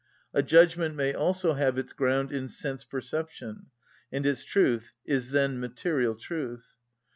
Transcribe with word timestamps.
A 0.33 0.41
judgment 0.41 0.95
may 0.95 1.13
also 1.13 1.53
have 1.53 1.77
its 1.77 1.93
ground 1.93 2.31
in 2.31 2.47
sense‐perception, 2.47 3.65
and 4.11 4.25
its 4.25 4.43
truth 4.43 4.93
is 5.05 5.29
then 5.29 5.59
material 5.59 6.15
truth. 6.15 6.77